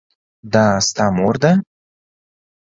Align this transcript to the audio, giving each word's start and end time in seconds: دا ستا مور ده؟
دا 0.53 0.65
ستا 0.87 1.05
مور 1.17 1.35
ده؟ 1.43 1.51